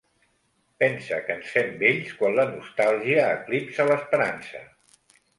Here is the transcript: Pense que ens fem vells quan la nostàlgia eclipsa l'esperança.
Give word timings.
Pense 0.83 1.17
que 1.25 1.33
ens 1.39 1.49
fem 1.57 1.67
vells 1.83 2.15
quan 2.21 2.33
la 2.39 2.45
nostàlgia 2.53 3.27
eclipsa 3.35 3.85
l'esperança. 3.91 4.63